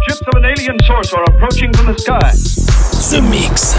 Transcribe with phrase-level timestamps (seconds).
[0.00, 2.61] Ships of an alien source are approaching from the sky.
[3.10, 3.74] The Mix.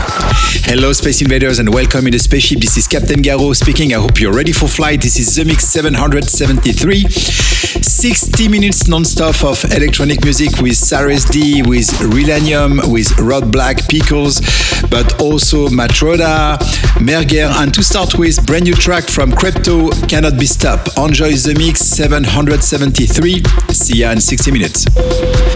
[0.66, 2.60] Hello, Space Invaders, and welcome in the spaceship.
[2.60, 3.94] This is Captain Garraud speaking.
[3.94, 5.02] I hope you're ready for flight.
[5.02, 7.08] This is The Mix 773.
[7.10, 14.42] 60 minutes non-stop of electronic music with Cyrus D, with Relanium, with Rod Black, Pickles,
[14.90, 16.60] but also Matroda,
[17.02, 20.98] Merger, and to start with, brand new track from Crypto, Cannot Be Stopped.
[20.98, 23.42] Enjoy The Mix 773.
[23.72, 24.86] See ya in 60 minutes.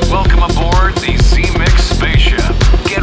[0.10, 2.77] Welcome aboard the Z Mix spaceship.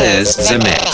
[0.00, 0.93] Is The Mix.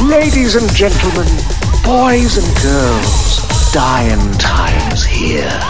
[0.00, 1.26] Ladies and gentlemen,
[1.82, 5.60] boys and girls, dying times here.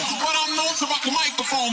[0.00, 1.72] But I'm known to rock a microphone.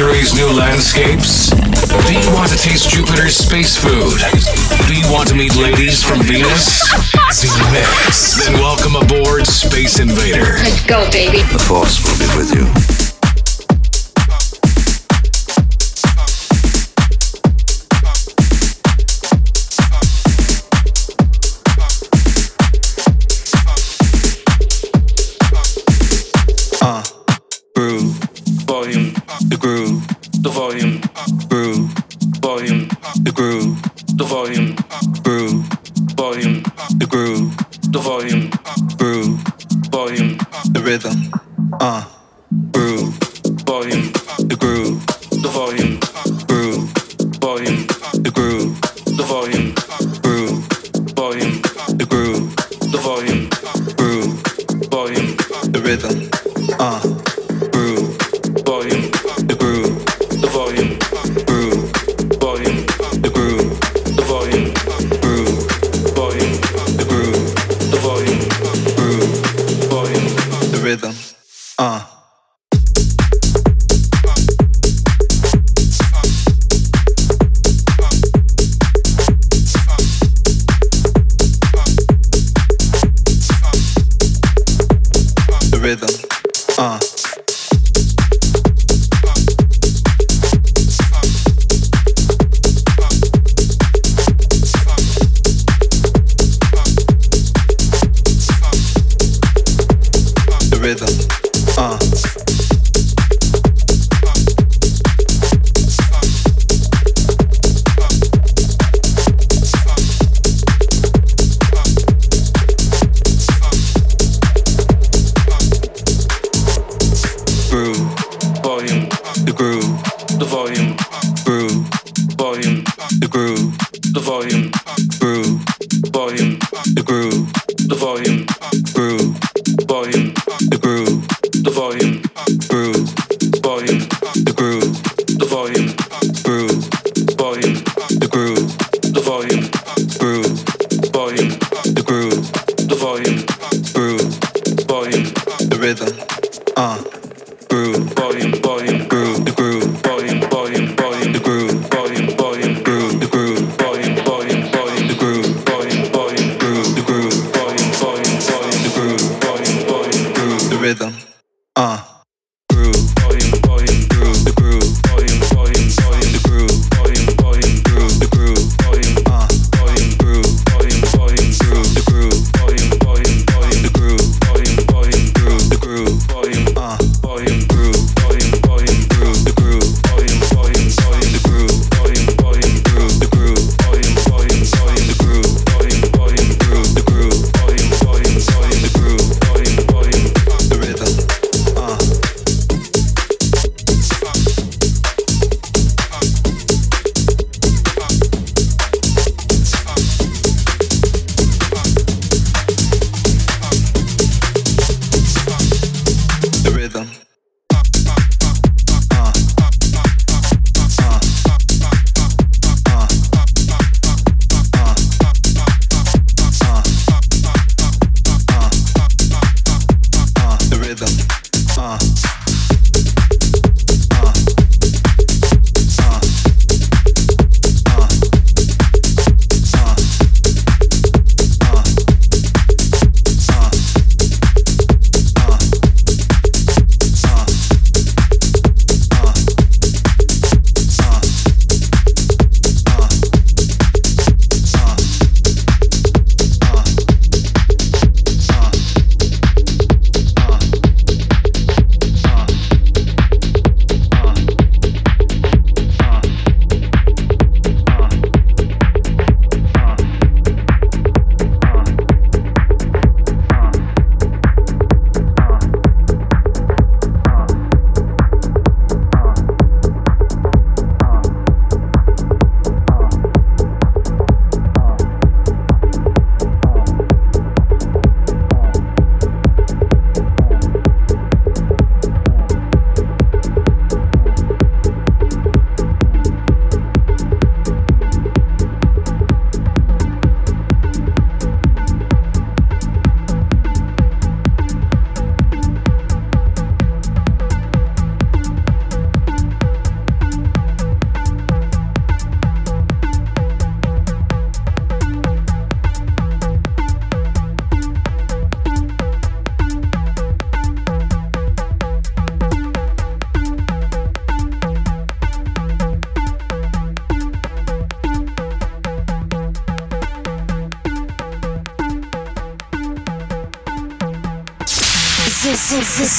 [0.00, 1.50] Mercury's new landscapes?
[1.50, 4.18] Do want to taste Jupiter's space food?
[4.88, 6.80] Do want to meet ladies from Venus?
[7.42, 8.42] The mix.
[8.42, 10.56] Then welcome aboard Space Invader.
[10.56, 11.42] Let's go, baby.
[11.52, 13.09] The force will be with you.
[40.90, 41.30] rhythm,
[41.78, 42.04] uh,
[42.72, 43.14] groove,
[43.64, 45.06] volume, the groove,
[45.40, 46.00] the volume,
[46.48, 46.90] groove,
[47.38, 47.86] volume,
[48.24, 48.80] the groove,
[49.16, 49.72] the volume,
[50.20, 50.66] groove,
[51.14, 51.62] volume,
[51.96, 52.56] the groove,
[52.90, 53.48] the volume,
[53.94, 54.34] groove,
[54.90, 55.36] volume,
[55.70, 56.29] the rhythm.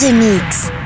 [0.01, 0.80] The, Mix.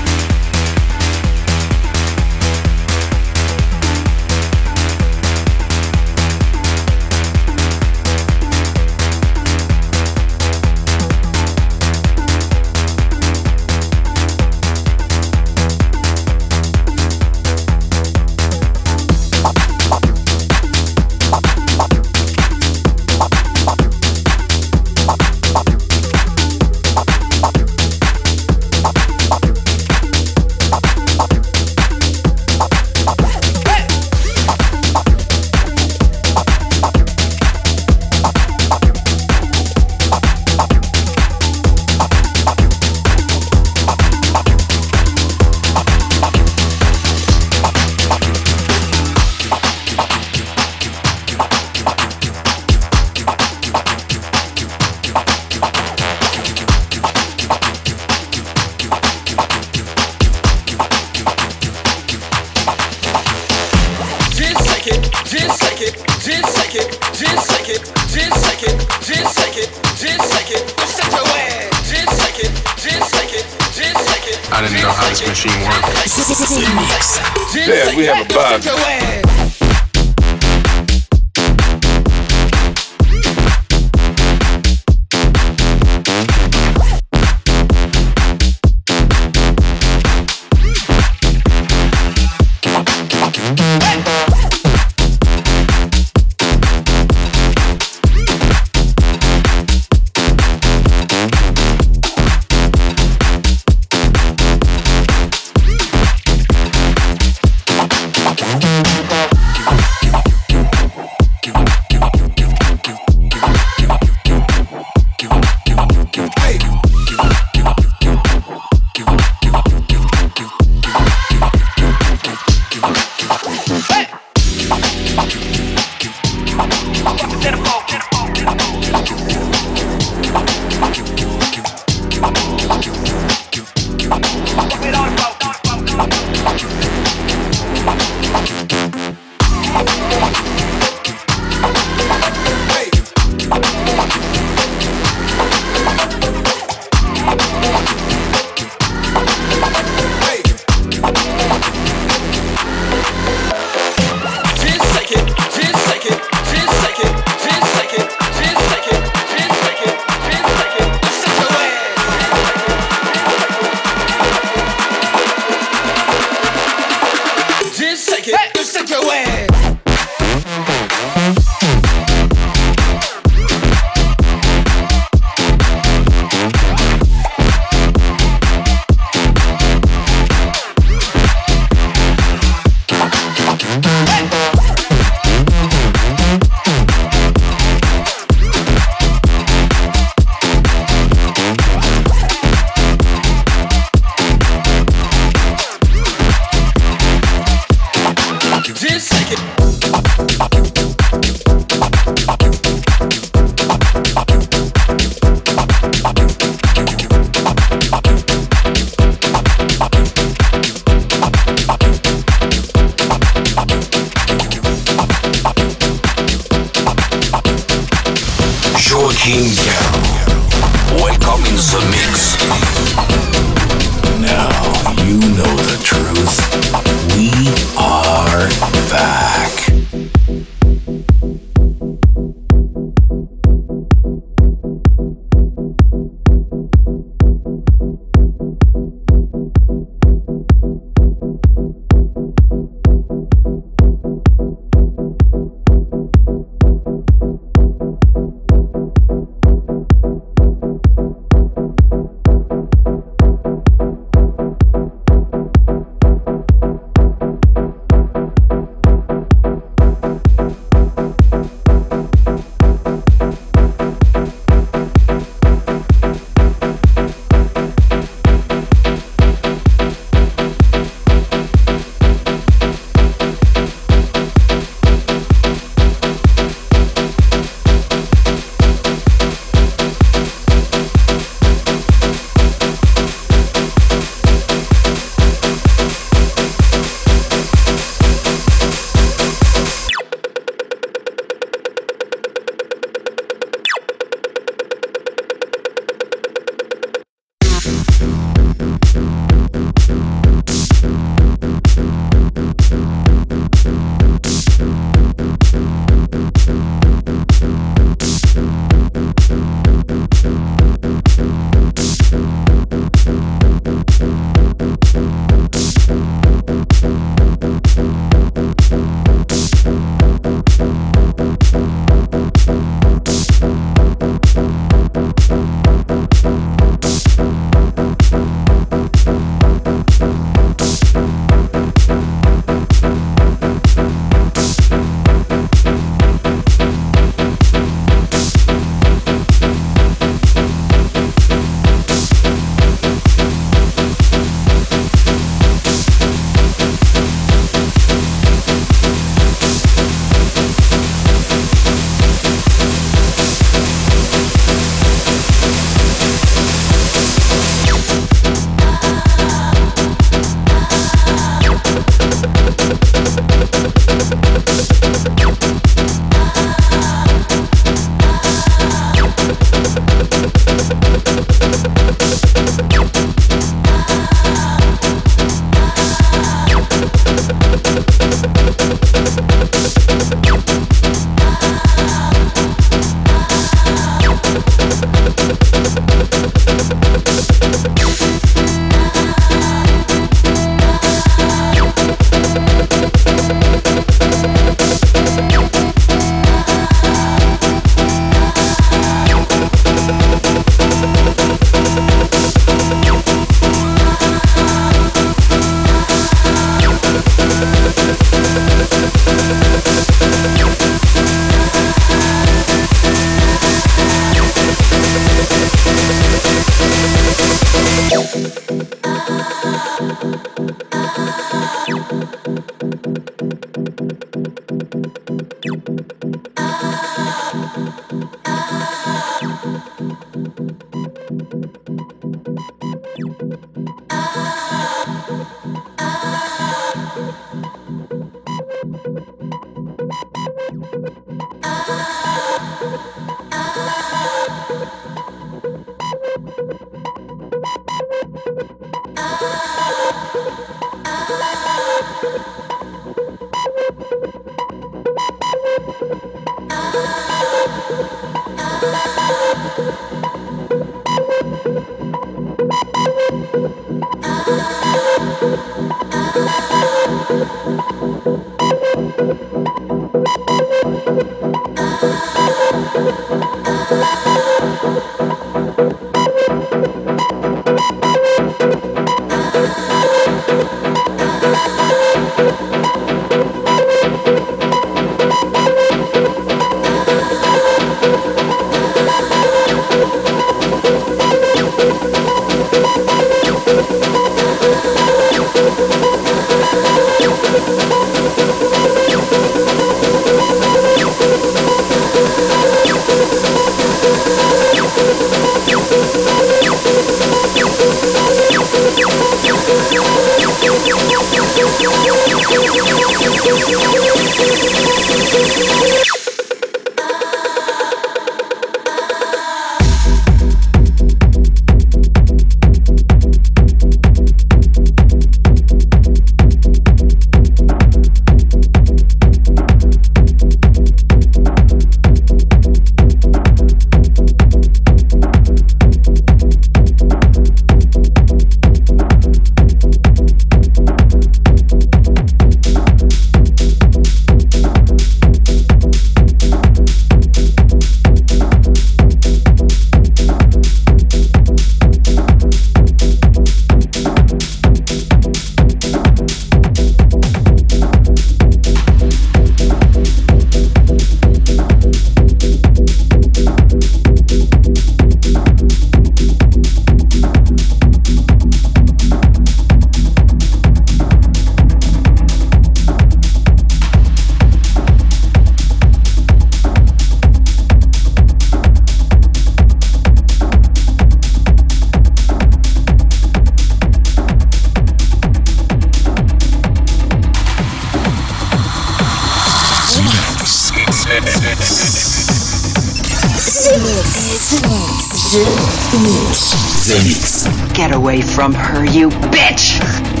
[597.53, 600.00] Get away from her, you bitch!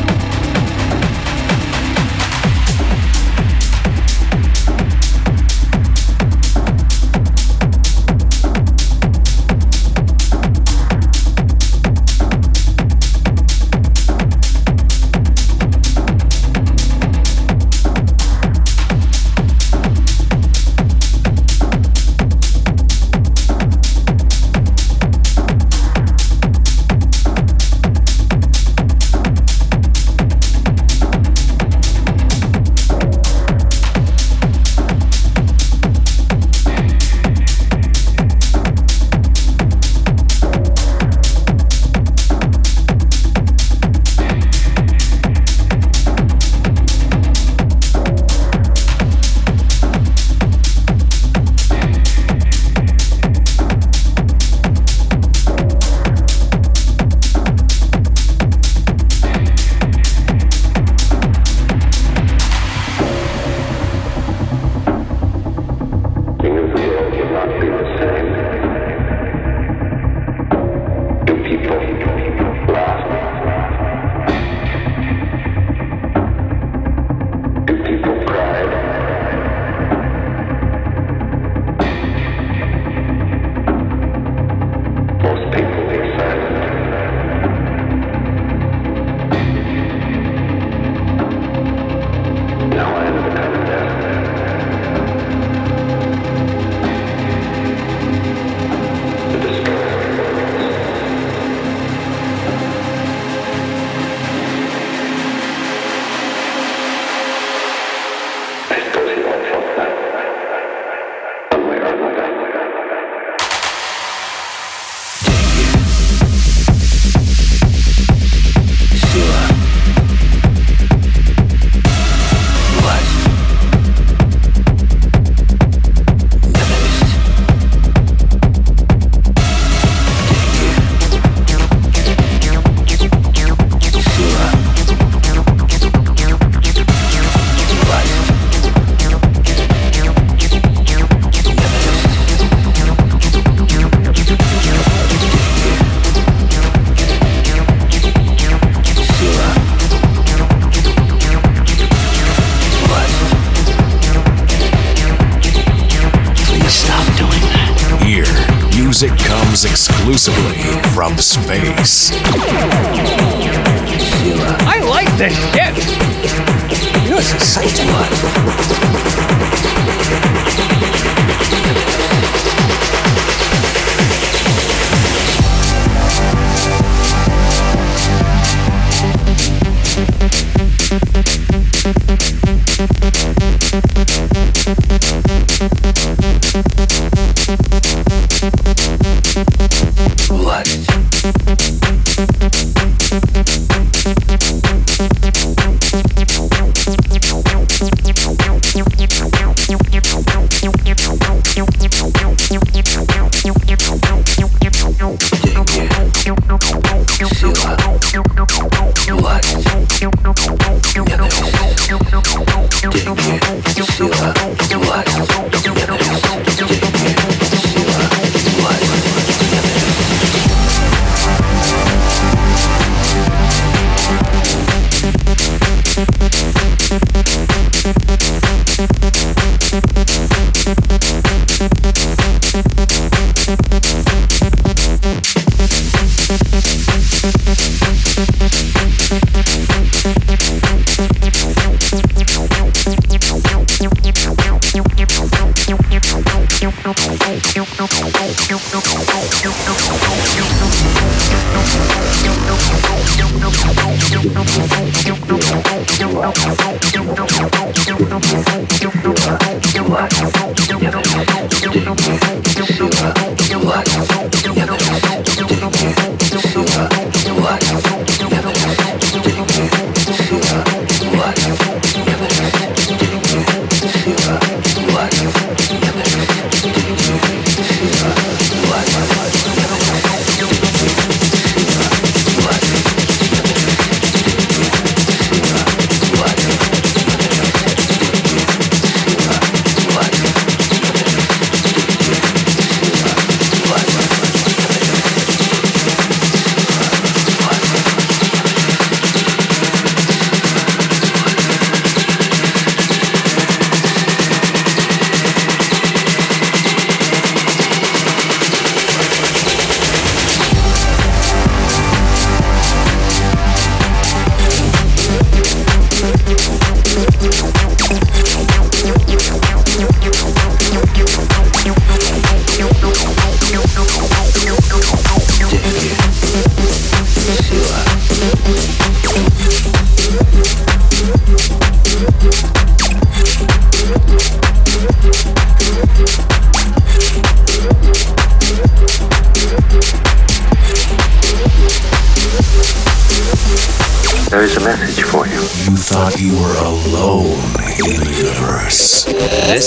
[161.31, 162.20] Space.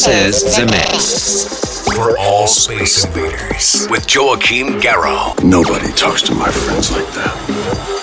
[0.05, 1.95] This is The Mix.
[1.95, 3.89] For all space invaders.
[3.89, 5.43] With Joachim Garraud.
[5.43, 7.95] Nobody talks to my friends like that.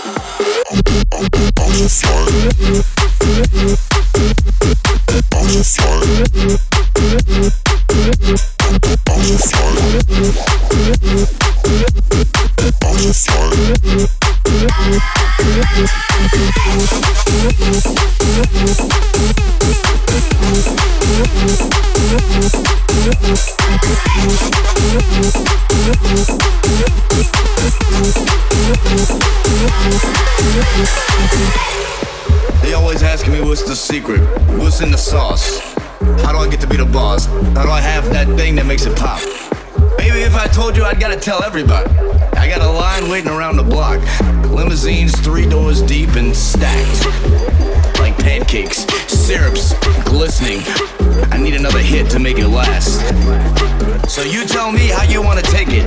[33.92, 34.22] Secret,
[34.58, 35.60] what's in the sauce.
[36.24, 37.26] How do I get to be the boss?
[37.26, 39.20] How do I have that thing that makes it pop?
[39.98, 41.90] Maybe if I told you, I'd gotta tell everybody.
[42.38, 44.00] I got a line waiting around the block.
[44.50, 47.04] Limousines three doors deep and stacked.
[48.00, 49.74] Like pancakes, syrups,
[50.06, 50.62] glistening.
[51.30, 53.02] I need another hit to make it last.
[54.10, 55.86] So you tell me how you wanna take it.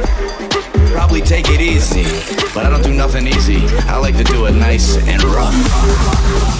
[0.92, 2.04] Probably take it easy,
[2.52, 3.64] but I don't do nothing easy.
[3.88, 6.53] I like to do it nice and rough.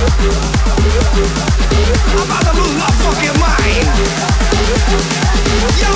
[0.00, 0.06] I'm
[2.22, 3.88] about to lose my fucking mind.
[5.80, 5.90] Yo,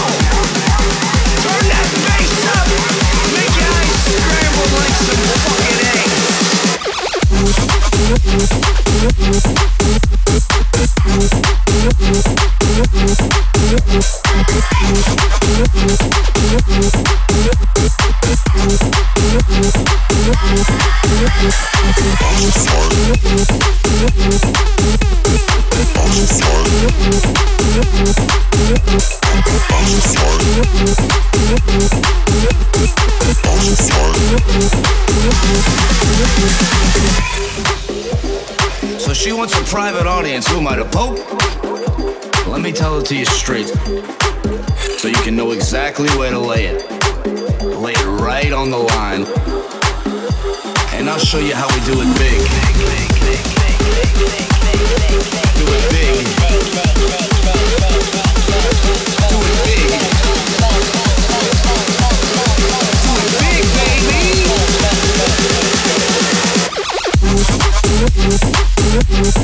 [39.73, 40.47] private audience.
[40.49, 41.19] Who am I, the Pope?
[42.47, 43.69] Let me tell it to you straight.
[44.99, 46.85] So you can know exactly where to lay it.
[47.63, 49.25] Lay it right on the line.
[50.93, 52.39] And I'll show you how we do it big.
[52.77, 53.49] Do it big.
[55.57, 56.19] Do it big.
[59.29, 59.37] Do
[68.21, 69.43] it big, The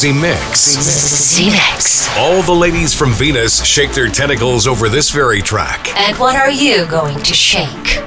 [0.00, 0.78] ZeMixx.
[1.36, 2.16] ZeMixx.
[2.16, 5.94] All the ladies from Venus shake their tentacles over this very track.
[5.94, 8.00] And what are you going to shake?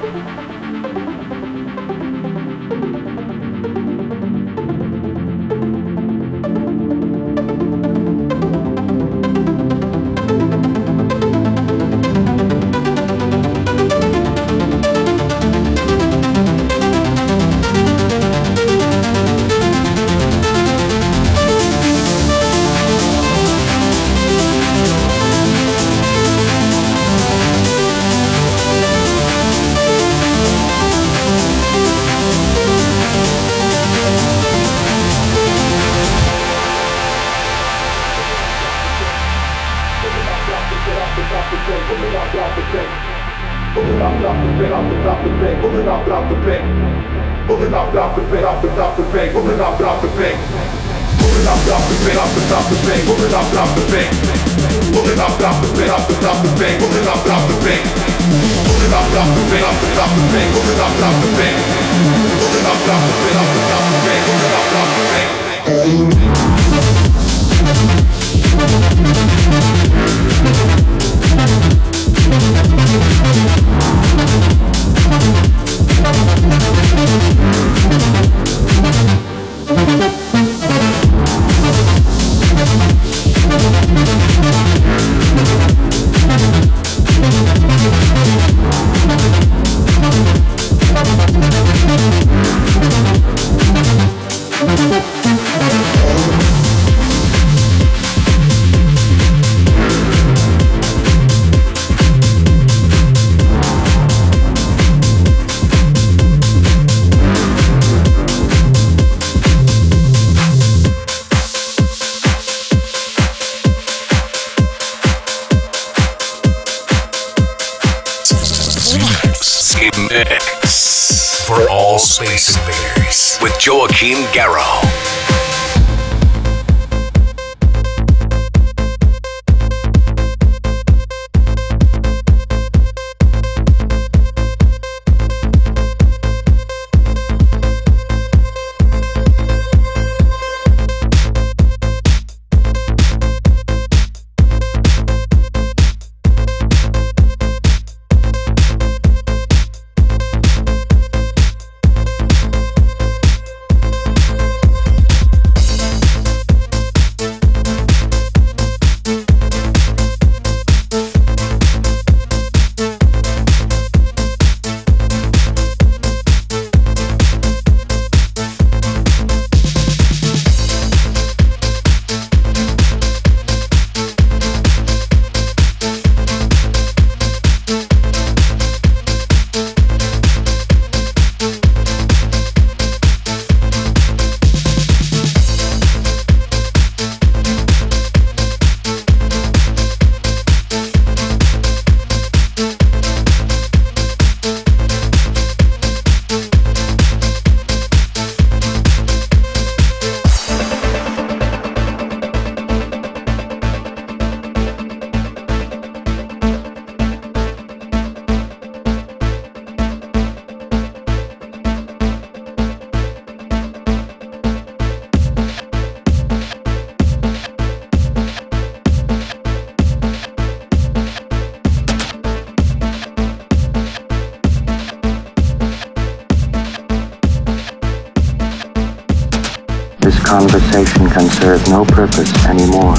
[231.44, 232.96] Serve no purpose anymore.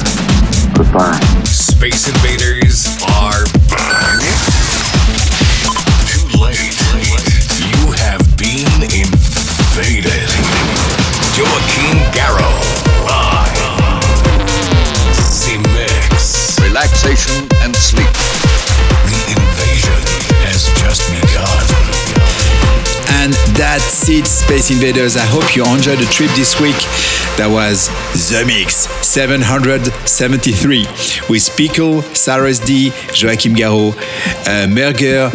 [0.77, 1.17] Goodbye.
[1.45, 2.85] Space invaders
[3.17, 3.41] are
[3.73, 4.21] back.
[6.05, 6.77] Too late.
[7.57, 10.29] You have been invaded.
[11.33, 12.61] Joachim Garraud.
[13.09, 14.05] Live.
[15.25, 16.61] ZeMixx.
[16.61, 18.13] Relaxation and sleep.
[19.09, 20.01] The invasion
[20.45, 21.65] has just begun.
[23.25, 25.17] And that's it, Space Invaders.
[25.17, 26.77] I hope you enjoyed the trip this week.
[27.37, 27.89] That was
[28.29, 30.85] The Mix 773
[31.29, 33.93] with Pickle, Cyrus D, Joachim Garraud,
[34.47, 35.29] uh, Merger,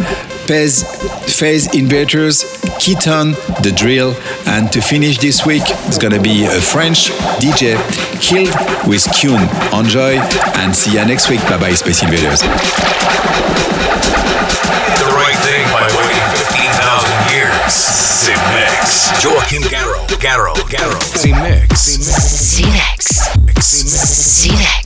[0.47, 0.83] Pez,
[1.29, 2.43] Phase Invaders,
[2.79, 4.15] Keaton, The Drill,
[4.47, 7.77] and to finish this week, it's gonna be a French DJ,
[8.19, 8.55] Killed
[8.87, 9.47] with Kuhn.
[9.79, 10.17] Enjoy
[10.59, 11.41] and see you next week.
[11.41, 12.41] Bye bye, Space Invaders.
[18.11, 18.27] Years.
[18.27, 19.21] ZeMixx.
[19.23, 20.19] Joachim Garraud.
[20.19, 20.69] Garraud.
[20.69, 21.03] Garraud.
[21.17, 21.97] ZeMixx.
[22.55, 23.31] ZeMixx.
[23.31, 23.63] Z-Nex.
[24.43, 24.80] Z-Nex.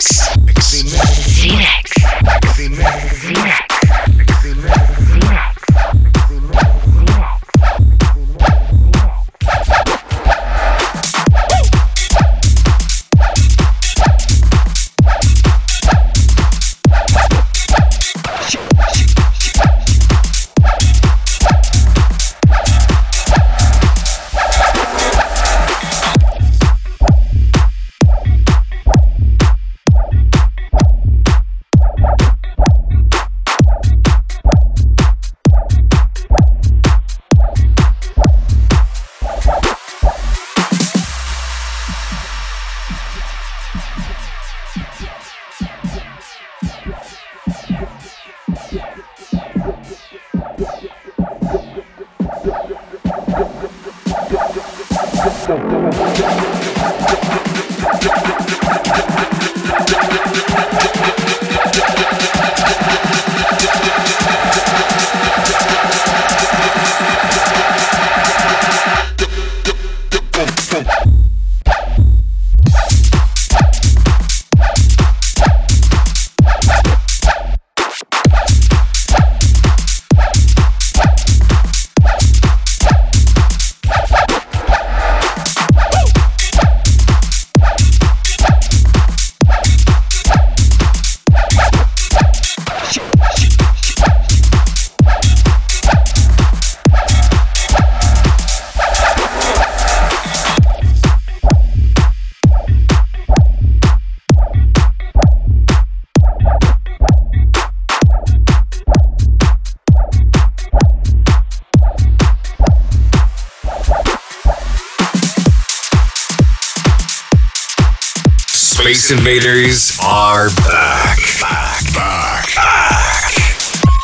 [119.06, 121.18] Space Invaders are back.
[121.40, 123.32] Back, back, back.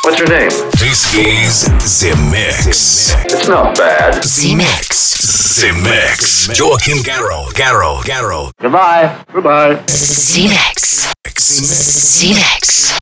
[0.04, 0.48] What's your name?
[0.78, 1.62] This is
[2.00, 3.12] The Mix.
[3.24, 4.22] It's not bad.
[4.22, 5.58] Z-Nex.
[5.60, 6.46] The Mix.
[6.56, 8.52] Joachim Garraud, Garraud, Garraud.
[8.60, 9.24] Goodbye.
[9.32, 9.82] Goodbye.
[9.88, 11.12] Z-Nex.
[11.36, 13.00] Z-Nex.